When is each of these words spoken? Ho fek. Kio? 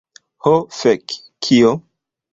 Ho 0.45 0.53
fek. 0.77 1.17
Kio? 1.49 1.75